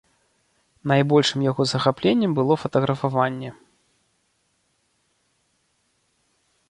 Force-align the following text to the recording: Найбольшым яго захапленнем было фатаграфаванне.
Найбольшым 0.91 1.43
яго 1.51 1.63
захапленнем 1.73 2.31
было 2.39 2.53
фатаграфаванне. 2.61 3.53